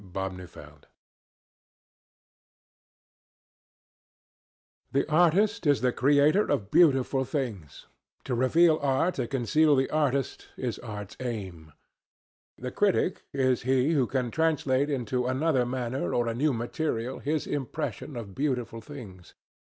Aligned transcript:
THE 0.03 0.29
PREFACE 0.31 0.87
The 4.93 5.07
artist 5.11 5.67
is 5.67 5.81
the 5.81 5.91
creator 5.91 6.51
of 6.51 6.71
beautiful 6.71 7.23
things. 7.23 7.85
To 8.23 8.33
reveal 8.33 8.79
art 8.81 9.19
and 9.19 9.29
conceal 9.29 9.75
the 9.75 9.91
artist 9.91 10.47
is 10.57 10.79
art's 10.79 11.15
aim. 11.19 11.73
The 12.57 12.71
critic 12.71 13.25
is 13.31 13.61
he 13.61 13.91
who 13.91 14.07
can 14.07 14.31
translate 14.31 14.89
into 14.89 15.27
another 15.27 15.67
manner 15.67 16.15
or 16.15 16.27
a 16.27 16.33
new 16.33 16.51
material 16.51 17.19
his 17.19 17.45
impression 17.45 18.15
of 18.15 18.33
beautiful 18.33 18.81
things. 18.81 19.35